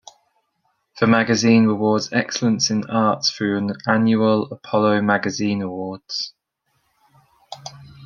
[0.99, 6.33] The magazine rewards excellence in arts through an annual Apollo Magazine Awards.